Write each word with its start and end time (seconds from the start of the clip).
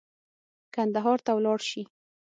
کندهار 0.75 1.17
ته 1.25 1.31
ولاړ 1.37 1.59
شي. 1.69 1.81